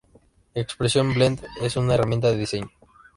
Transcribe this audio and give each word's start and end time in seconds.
Expression 0.55 1.13
Blend, 1.13 1.43
es 1.61 1.77
una 1.77 1.93
herramienta 1.93 2.31
de 2.31 2.37
diseño. 2.37 2.71